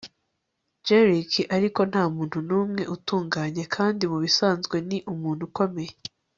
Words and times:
jerk 0.85 1.31
ariko 1.55 1.79
ntamuntu 1.91 2.37
numwe 2.47 2.83
utunganye 2.95 3.63
kandi 3.75 4.03
mubisanzwe 4.11 4.75
ni 4.89 4.97
umuntu 5.13 5.41
ukomeye 5.49 5.93